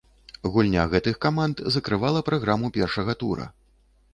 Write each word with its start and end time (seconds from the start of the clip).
Гульня 0.53 0.85
гэтых 0.93 1.19
каманд 1.25 1.61
закрывала 1.75 2.25
праграму 2.31 2.73
першага 2.79 3.13
тура. 3.25 3.51